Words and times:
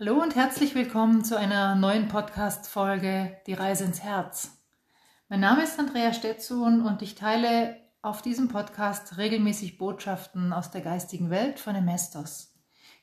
Hallo 0.00 0.20
und 0.20 0.34
herzlich 0.34 0.74
willkommen 0.74 1.22
zu 1.22 1.38
einer 1.38 1.76
neuen 1.76 2.08
Podcast-Folge 2.08 3.36
Die 3.46 3.52
Reise 3.52 3.84
ins 3.84 4.02
Herz. 4.02 4.60
Mein 5.28 5.38
Name 5.38 5.62
ist 5.62 5.78
Andrea 5.78 6.12
Stetson 6.12 6.84
und 6.84 7.00
ich 7.00 7.14
teile 7.14 7.76
auf 8.02 8.20
diesem 8.20 8.48
Podcast 8.48 9.18
regelmäßig 9.18 9.78
Botschaften 9.78 10.52
aus 10.52 10.72
der 10.72 10.80
geistigen 10.80 11.30
Welt 11.30 11.60
von 11.60 11.76
Emestos. 11.76 12.56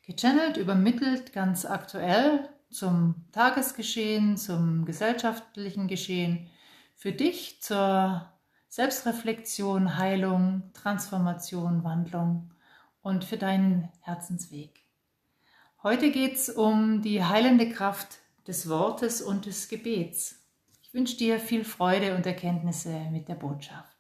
Gechannelt, 0.06 0.58
übermittelt, 0.58 1.32
ganz 1.32 1.64
aktuell 1.64 2.50
zum 2.70 3.24
Tagesgeschehen, 3.32 4.36
zum 4.36 4.84
gesellschaftlichen 4.84 5.88
Geschehen, 5.88 6.50
für 6.98 7.14
dich 7.14 7.62
zur 7.62 8.30
Selbstreflexion, 8.68 9.98
Heilung, 9.98 10.72
Transformation, 10.74 11.86
Wandlung 11.86 12.54
und 13.02 13.24
für 13.24 13.38
deinen 13.38 13.88
Herzensweg. 14.02 14.81
Heute 15.84 16.12
geht 16.12 16.36
es 16.36 16.48
um 16.48 17.02
die 17.02 17.24
heilende 17.24 17.68
Kraft 17.68 18.20
des 18.46 18.70
Wortes 18.70 19.20
und 19.20 19.48
des 19.48 19.68
Gebets. 19.68 20.36
Ich 20.84 20.94
wünsche 20.94 21.18
dir 21.18 21.40
viel 21.40 21.64
Freude 21.64 22.16
und 22.16 22.24
Erkenntnisse 22.28 23.08
mit 23.12 23.28
der 23.28 23.34
Botschaft. 23.34 23.98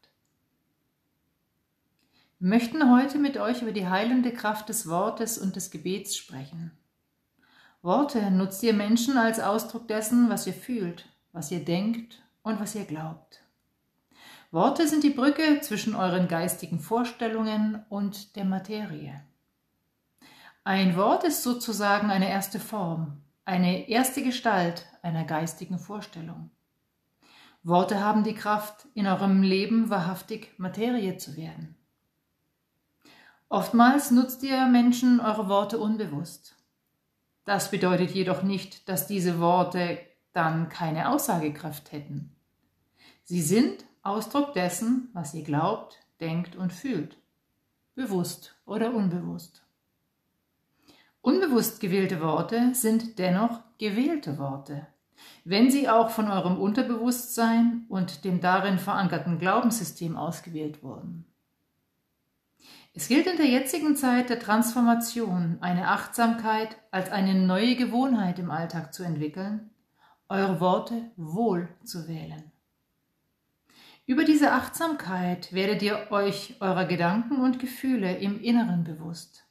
Wir 2.38 2.50
möchten 2.50 2.96
heute 2.96 3.18
mit 3.18 3.38
euch 3.38 3.64
über 3.64 3.72
die 3.72 3.88
heilende 3.88 4.32
Kraft 4.32 4.70
des 4.70 4.88
Wortes 4.88 5.40
und 5.40 5.56
des 5.56 5.72
Gebets 5.72 6.16
sprechen. 6.16 6.70
Worte 7.82 8.30
nutzt 8.30 8.62
ihr 8.62 8.74
Menschen 8.74 9.18
als 9.18 9.40
Ausdruck 9.40 9.88
dessen, 9.88 10.30
was 10.30 10.46
ihr 10.46 10.54
fühlt, 10.54 11.08
was 11.32 11.50
ihr 11.50 11.66
denkt 11.66 12.22
und 12.44 12.60
was 12.60 12.76
ihr 12.76 12.86
glaubt. 12.86 13.42
Worte 14.52 14.88
sind 14.88 15.04
die 15.04 15.10
Brücke 15.10 15.62
zwischen 15.62 15.96
euren 15.96 16.28
geistigen 16.28 16.80
Vorstellungen 16.80 17.84
und 17.90 18.36
der 18.36 18.46
Materie. 18.46 19.24
Ein 20.64 20.96
Wort 20.96 21.24
ist 21.24 21.42
sozusagen 21.42 22.12
eine 22.12 22.30
erste 22.30 22.60
Form, 22.60 23.24
eine 23.46 23.90
erste 23.90 24.22
Gestalt 24.22 24.86
einer 25.02 25.24
geistigen 25.24 25.80
Vorstellung. 25.80 26.52
Worte 27.64 28.00
haben 28.00 28.24
die 28.24 28.36
Kraft, 28.36 28.88
in 28.94 29.08
eurem 29.08 29.42
Leben 29.42 29.90
wahrhaftig 29.90 30.54
Materie 30.60 31.18
zu 31.18 31.36
werden. 31.36 31.76
Oftmals 33.50 34.12
nutzt 34.12 34.44
ihr 34.44 34.68
Menschen 34.68 35.20
eure 35.20 35.50
Worte 35.50 35.80
unbewusst. 35.80 36.56
Das 37.44 37.72
bedeutet 37.72 38.12
jedoch 38.12 38.44
nicht, 38.44 38.88
dass 38.88 39.08
diese 39.08 39.40
Worte 39.40 39.98
dann 40.32 40.70
keine 40.70 41.10
Aussagekraft 41.10 41.92
hätten. 41.92 42.36
Sie 43.24 43.42
sind 43.42 43.84
Ausdruck 44.04 44.54
dessen, 44.54 45.10
was 45.14 45.34
ihr 45.34 45.44
glaubt, 45.44 45.98
denkt 46.20 46.56
und 46.56 46.72
fühlt, 46.72 47.18
bewusst 47.96 48.56
oder 48.66 48.94
unbewusst. 48.94 49.64
Unbewusst 51.22 51.80
gewählte 51.80 52.20
Worte 52.20 52.74
sind 52.74 53.20
dennoch 53.20 53.62
gewählte 53.78 54.40
Worte, 54.40 54.88
wenn 55.46 55.70
sie 55.70 55.88
auch 55.88 56.10
von 56.10 56.28
eurem 56.28 56.58
Unterbewusstsein 56.58 57.86
und 57.90 58.26
dem 58.26 58.42
darin 58.42 58.80
verankerten 58.80 59.38
Glaubenssystem 59.38 60.18
ausgewählt 60.18 60.82
wurden. 60.82 61.26
Es 62.94 63.08
gilt 63.08 63.28
in 63.28 63.38
der 63.38 63.46
jetzigen 63.46 63.96
Zeit 63.96 64.30
der 64.30 64.40
Transformation, 64.40 65.58
eine 65.62 65.90
Achtsamkeit 65.90 66.76
als 66.90 67.12
eine 67.12 67.36
neue 67.36 67.76
Gewohnheit 67.76 68.40
im 68.40 68.50
Alltag 68.50 68.92
zu 68.92 69.04
entwickeln, 69.04 69.70
eure 70.28 70.60
Worte 70.60 71.12
wohl 71.18 71.70
zu 71.84 72.08
wählen. 72.08 72.52
Über 74.08 74.26
diese 74.26 74.52
Achtsamkeit 74.52 75.54
werdet 75.54 75.84
ihr 75.84 76.12
euch 76.12 76.58
eurer 76.60 76.86
Gedanken 76.86 77.42
und 77.42 77.60
Gefühle 77.60 78.18
im 78.18 78.42
Inneren 78.42 78.84
bewusst. 78.84 79.46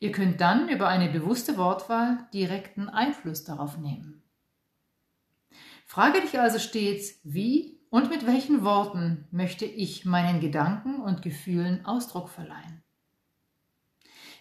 Ihr 0.00 0.12
könnt 0.12 0.40
dann 0.40 0.68
über 0.68 0.88
eine 0.88 1.08
bewusste 1.08 1.56
Wortwahl 1.56 2.26
direkten 2.32 2.88
Einfluss 2.88 3.44
darauf 3.44 3.78
nehmen. 3.78 4.22
Frage 5.86 6.20
dich 6.20 6.38
also 6.38 6.58
stets, 6.58 7.18
wie 7.24 7.80
und 7.90 8.10
mit 8.10 8.26
welchen 8.26 8.62
Worten 8.62 9.26
möchte 9.30 9.64
ich 9.64 10.04
meinen 10.04 10.40
Gedanken 10.40 11.00
und 11.00 11.22
Gefühlen 11.22 11.86
Ausdruck 11.86 12.28
verleihen? 12.28 12.82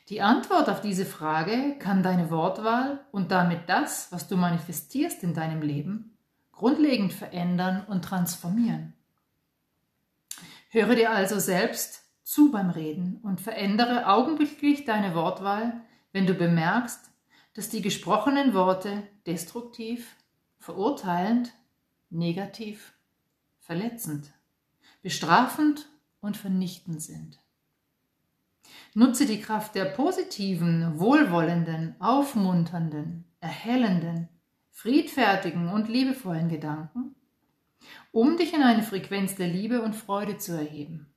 Die 0.09 0.21
Antwort 0.21 0.69
auf 0.69 0.79
diese 0.79 1.05
Frage 1.05 1.77
kann 1.79 2.01
deine 2.01 2.29
Wortwahl 2.29 3.05
und 3.11 3.31
damit 3.31 3.67
das, 3.67 4.11
was 4.11 4.27
du 4.27 4.37
manifestierst 4.37 5.21
in 5.23 5.33
deinem 5.33 5.61
Leben, 5.61 6.17
grundlegend 6.51 7.13
verändern 7.13 7.85
und 7.87 8.03
transformieren. 8.03 8.93
Höre 10.69 10.95
dir 10.95 11.11
also 11.11 11.39
selbst 11.39 12.06
zu 12.27 12.51
beim 12.51 12.69
Reden 12.69 13.21
und 13.23 13.39
verändere 13.39 14.05
augenblicklich 14.05 14.83
deine 14.83 15.15
Wortwahl, 15.15 15.79
wenn 16.11 16.27
du 16.27 16.33
bemerkst, 16.33 17.09
dass 17.53 17.69
die 17.69 17.81
gesprochenen 17.81 18.53
Worte 18.53 19.07
destruktiv, 19.25 20.17
verurteilend, 20.59 21.53
negativ, 22.09 22.93
verletzend, 23.61 24.33
bestrafend 25.01 25.87
und 26.19 26.35
vernichtend 26.35 27.01
sind. 27.01 27.39
Nutze 28.93 29.25
die 29.25 29.39
Kraft 29.39 29.75
der 29.75 29.85
positiven, 29.85 30.99
wohlwollenden, 30.99 31.95
aufmunternden, 31.99 33.23
erhellenden, 33.39 34.27
friedfertigen 34.71 35.69
und 35.69 35.87
liebevollen 35.87 36.49
Gedanken, 36.49 37.15
um 38.11 38.35
dich 38.35 38.53
in 38.53 38.63
eine 38.63 38.83
Frequenz 38.83 39.35
der 39.35 39.47
Liebe 39.47 39.81
und 39.81 39.95
Freude 39.95 40.37
zu 40.37 40.51
erheben. 40.51 41.13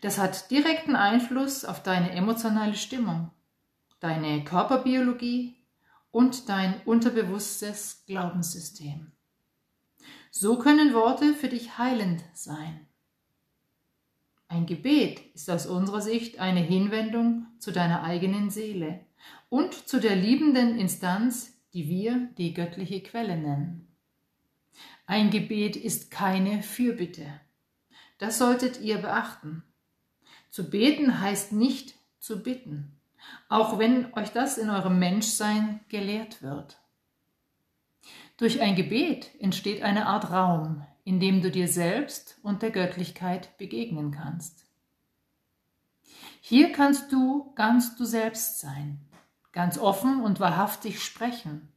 Das 0.00 0.18
hat 0.18 0.50
direkten 0.50 0.96
Einfluss 0.96 1.64
auf 1.64 1.82
deine 1.82 2.12
emotionale 2.12 2.74
Stimmung, 2.74 3.30
deine 4.00 4.44
Körperbiologie 4.44 5.56
und 6.10 6.48
dein 6.48 6.80
unterbewusstes 6.84 8.04
Glaubenssystem. 8.06 9.12
So 10.30 10.58
können 10.58 10.94
Worte 10.94 11.34
für 11.34 11.48
dich 11.48 11.78
heilend 11.78 12.22
sein. 12.34 12.86
Ein 14.48 14.66
Gebet 14.66 15.20
ist 15.34 15.48
aus 15.48 15.66
unserer 15.66 16.00
Sicht 16.00 16.40
eine 16.40 16.60
Hinwendung 16.60 17.46
zu 17.58 17.70
deiner 17.70 18.02
eigenen 18.02 18.50
Seele 18.50 19.00
und 19.48 19.74
zu 19.74 20.00
der 20.00 20.16
liebenden 20.16 20.76
Instanz, 20.78 21.56
die 21.72 21.88
wir 21.88 22.28
die 22.36 22.52
göttliche 22.52 23.00
Quelle 23.00 23.36
nennen. 23.36 23.86
Ein 25.06 25.30
Gebet 25.30 25.76
ist 25.76 26.10
keine 26.10 26.62
Fürbitte. 26.62 27.26
Das 28.20 28.36
solltet 28.36 28.80
ihr 28.80 28.98
beachten. 28.98 29.62
Zu 30.50 30.68
beten 30.68 31.20
heißt 31.20 31.52
nicht 31.52 31.94
zu 32.18 32.42
bitten, 32.42 33.00
auch 33.48 33.78
wenn 33.78 34.12
euch 34.12 34.30
das 34.30 34.58
in 34.58 34.68
eurem 34.68 34.98
Menschsein 34.98 35.80
gelehrt 35.88 36.42
wird. 36.42 36.78
Durch 38.36 38.60
ein 38.60 38.76
Gebet 38.76 39.30
entsteht 39.40 39.82
eine 39.82 40.06
Art 40.06 40.30
Raum, 40.30 40.86
in 41.04 41.18
dem 41.18 41.40
du 41.40 41.50
dir 41.50 41.66
selbst 41.66 42.38
und 42.42 42.60
der 42.60 42.70
Göttlichkeit 42.70 43.56
begegnen 43.56 44.10
kannst. 44.10 44.66
Hier 46.42 46.72
kannst 46.72 47.12
du 47.12 47.54
ganz 47.54 47.96
du 47.96 48.04
selbst 48.04 48.60
sein, 48.60 49.00
ganz 49.52 49.78
offen 49.78 50.22
und 50.22 50.40
wahrhaftig 50.40 51.02
sprechen 51.02 51.72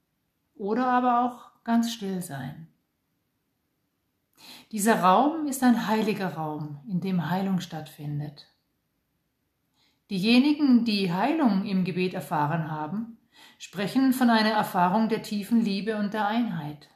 oder 0.55 0.87
aber 0.87 1.21
auch 1.23 1.63
ganz 1.63 1.93
still 1.93 2.21
sein. 2.21 2.67
Dieser 4.71 5.01
Raum 5.01 5.45
ist 5.47 5.63
ein 5.63 5.87
heiliger 5.87 6.33
Raum, 6.33 6.79
in 6.87 6.99
dem 6.99 7.29
Heilung 7.29 7.59
stattfindet. 7.59 8.47
Diejenigen, 10.09 10.85
die 10.85 11.13
Heilung 11.13 11.65
im 11.65 11.83
Gebet 11.83 12.13
erfahren 12.13 12.69
haben, 12.69 13.17
sprechen 13.57 14.13
von 14.13 14.29
einer 14.29 14.51
Erfahrung 14.51 15.09
der 15.09 15.23
tiefen 15.23 15.63
Liebe 15.63 15.95
und 15.97 16.13
der 16.13 16.27
Einheit. 16.27 16.89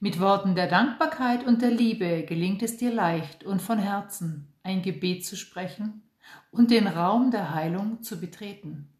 Mit 0.00 0.20
Worten 0.20 0.54
der 0.54 0.66
Dankbarkeit 0.66 1.46
und 1.46 1.62
der 1.62 1.70
Liebe 1.70 2.24
gelingt 2.24 2.62
es 2.62 2.76
dir 2.76 2.92
leicht 2.92 3.44
und 3.44 3.60
von 3.60 3.78
Herzen 3.78 4.52
ein 4.62 4.82
Gebet 4.82 5.26
zu 5.26 5.36
sprechen 5.36 6.02
und 6.50 6.70
den 6.70 6.86
Raum 6.86 7.30
der 7.30 7.54
Heilung 7.54 8.02
zu 8.02 8.20
betreten. 8.20 8.92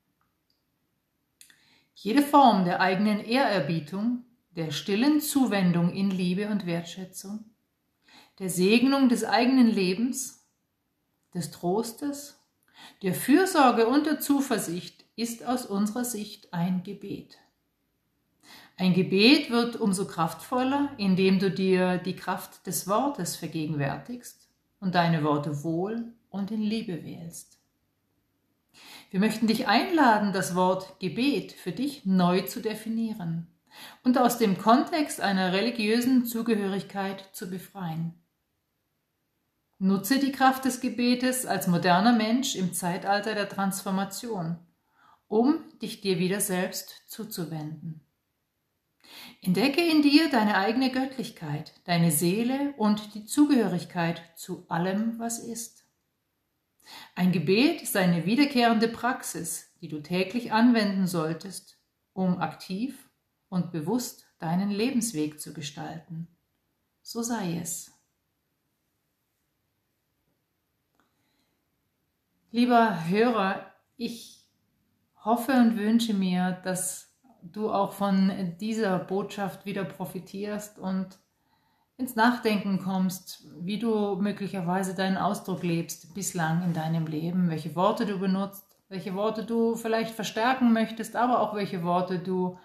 Jede 1.95 2.23
Form 2.23 2.65
der 2.65 2.81
eigenen 2.81 3.21
Ehrerbietung 3.21 4.26
der 4.57 4.71
stillen 4.71 5.21
Zuwendung 5.21 5.93
in 5.93 6.11
Liebe 6.11 6.49
und 6.49 6.65
Wertschätzung, 6.65 7.45
der 8.39 8.49
Segnung 8.49 9.11
des 9.11 9.23
eigenen 9.23 9.67
Lebens, 9.67 10.47
des 11.35 11.51
Trostes, 11.51 12.43
der 13.03 13.15
Fürsorge 13.15 13.87
und 13.87 14.07
der 14.07 14.19
Zuversicht 14.19 15.05
ist 15.15 15.45
aus 15.45 15.67
unserer 15.67 16.05
Sicht 16.05 16.55
ein 16.55 16.83
Gebet. 16.83 17.37
Ein 18.79 18.95
Gebet 18.95 19.51
wird 19.51 19.77
umso 19.77 20.07
kraftvoller, 20.07 20.91
indem 20.97 21.39
du 21.39 21.51
dir 21.51 21.99
die 21.99 22.17
Kraft 22.17 22.67
des 22.67 22.87
Wortes 22.89 23.37
vergegenwärtigst 23.37 24.49
und 24.81 24.95
deine 24.95 25.23
Worte 25.23 25.65
wohl 25.65 26.13
und 26.31 26.51
in 26.51 26.63
Liebe 26.63 27.05
wählst. 27.05 27.59
Wir 29.11 29.21
möchten 29.21 29.47
dich 29.47 29.67
einladen, 29.67 30.33
das 30.33 30.55
Wort 30.55 30.99
Gebet 31.01 31.53
für 31.53 31.73
dich 31.73 32.05
neu 32.05 32.43
zu 32.43 32.61
definieren 32.61 33.49
und 34.05 34.19
aus 34.19 34.39
dem 34.39 34.59
Kontext 34.59 35.21
einer 35.21 35.53
religiösen 35.53 36.27
Zugehörigkeit 36.27 37.29
zu 37.33 37.51
befreien. 37.51 38.15
Nutze 39.79 40.19
die 40.19 40.33
Kraft 40.33 40.65
des 40.65 40.81
Gebetes 40.81 41.45
als 41.45 41.67
moderner 41.67 42.13
Mensch 42.13 42.57
im 42.57 42.73
Zeitalter 42.73 43.35
der 43.35 43.49
Transformation, 43.49 44.59
um 45.29 45.59
dich 45.83 46.01
dir 46.01 46.19
wieder 46.19 46.41
selbst 46.41 47.03
zuzuwenden. 47.09 48.01
Entdecke 49.43 49.83
in 49.83 50.03
dir 50.03 50.31
deine 50.31 50.57
eigene 50.57 50.91
Göttlichkeit, 50.91 51.73
deine 51.85 52.11
Seele 52.11 52.75
und 52.77 53.15
die 53.15 53.27
Zugehörigkeit 53.27 54.23
zu 54.35 54.65
allem, 54.69 55.19
was 55.19 55.39
ist. 55.39 55.85
Ein 57.15 57.33
Gebet 57.33 57.83
ist 57.83 57.97
eine 57.97 58.27
wiederkehrende 58.27 58.89
Praxis, 58.89 59.73
die 59.81 59.89
du 59.89 60.01
täglich 60.01 60.53
anwenden 60.53 61.07
solltest, 61.07 61.79
um 62.13 62.41
aktiv 62.41 63.06
und 63.49 63.73
bewusst 63.73 64.27
deinen 64.39 64.71
Lebensweg 64.71 65.41
zu 65.41 65.53
gestalten. 65.53 66.29
So 67.03 67.23
sei 67.23 67.59
es. 67.59 67.93
Lieber 72.51 73.07
Hörer, 73.09 73.73
ich 73.97 74.49
hoffe 75.25 75.53
und 75.53 75.77
wünsche 75.77 76.15
mir, 76.15 76.53
dass 76.65 77.15
du 77.43 77.71
auch 77.71 77.93
von 77.93 78.57
dieser 78.61 78.99
Botschaft 78.99 79.67
wieder 79.67 79.85
profitierst 79.85 80.79
und 80.79 81.19
ins 81.99 82.15
Nachdenken 82.15 82.79
kommst, 82.79 83.47
wie 83.61 83.79
du 83.79 84.17
möglicherweise 84.17 84.95
deinen 84.95 85.17
Ausdruck 85.17 85.63
lebst 85.63 86.15
bislang 86.15 86.63
in 86.63 86.73
deinem 86.73 87.07
Leben, 87.07 87.49
welche 87.49 87.75
Worte 87.75 88.05
du 88.05 88.19
benutzt, 88.19 88.79
welche 88.89 89.15
Worte 89.15 89.45
du 89.45 89.75
vielleicht 89.77 90.15
verstärken 90.15 90.73
möchtest, 90.73 91.17
aber 91.17 91.41
auch 91.41 91.55
welche 91.55 91.83
Worte 91.83 92.19
du 92.19 92.59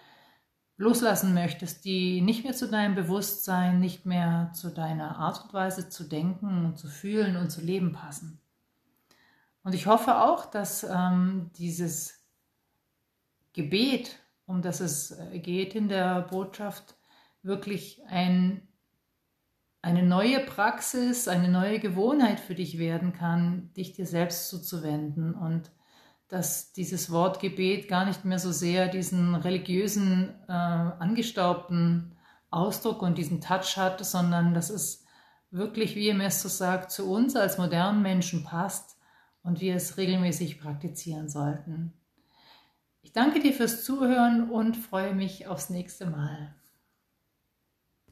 loslassen 0.77 1.33
möchtest, 1.33 1.85
die 1.85 2.21
nicht 2.21 2.43
mehr 2.43 2.53
zu 2.53 2.67
deinem 2.67 2.95
Bewusstsein, 2.95 3.79
nicht 3.79 4.05
mehr 4.05 4.51
zu 4.53 4.69
deiner 4.69 5.17
Art 5.17 5.43
und 5.43 5.53
Weise 5.53 5.89
zu 5.89 6.03
denken 6.03 6.65
und 6.65 6.77
zu 6.77 6.87
fühlen 6.87 7.37
und 7.37 7.51
zu 7.51 7.61
leben 7.61 7.93
passen. 7.93 8.39
Und 9.63 9.75
ich 9.75 9.85
hoffe 9.85 10.21
auch, 10.21 10.45
dass 10.45 10.83
ähm, 10.83 11.51
dieses 11.57 12.25
Gebet, 13.53 14.17
um 14.47 14.61
das 14.61 14.79
es 14.79 15.11
äh, 15.11 15.39
geht 15.39 15.75
in 15.75 15.87
der 15.87 16.21
Botschaft, 16.21 16.95
wirklich 17.43 18.01
ein 18.07 18.67
eine 19.81 20.03
neue 20.03 20.39
Praxis, 20.39 21.27
eine 21.27 21.47
neue 21.47 21.79
Gewohnheit 21.79 22.39
für 22.39 22.53
dich 22.53 22.77
werden 22.77 23.13
kann, 23.13 23.73
dich 23.73 23.93
dir 23.93 24.05
selbst 24.05 24.47
zuzuwenden 24.47 25.33
und 25.33 25.71
dass 26.31 26.71
dieses 26.71 27.11
Wort 27.11 27.41
Gebet 27.41 27.89
gar 27.89 28.05
nicht 28.05 28.23
mehr 28.23 28.39
so 28.39 28.53
sehr 28.53 28.87
diesen 28.87 29.35
religiösen, 29.35 30.33
äh, 30.47 30.51
angestaubten 30.53 32.15
Ausdruck 32.49 33.01
und 33.01 33.17
diesen 33.17 33.41
Touch 33.41 33.75
hat, 33.75 34.03
sondern 34.05 34.53
dass 34.53 34.69
es 34.69 35.03
wirklich, 35.49 35.97
wie 35.97 36.07
ihr 36.07 36.17
es 36.21 36.41
so 36.41 36.47
sagt, 36.47 36.89
zu 36.91 37.11
uns 37.11 37.35
als 37.35 37.57
modernen 37.57 38.01
Menschen 38.01 38.45
passt 38.45 38.97
und 39.43 39.59
wir 39.59 39.75
es 39.75 39.97
regelmäßig 39.97 40.61
praktizieren 40.61 41.27
sollten. 41.27 41.91
Ich 43.01 43.11
danke 43.11 43.41
dir 43.41 43.51
fürs 43.51 43.83
Zuhören 43.83 44.49
und 44.49 44.77
freue 44.77 45.13
mich 45.13 45.47
aufs 45.47 45.69
nächste 45.69 46.05
Mal. 46.05 46.55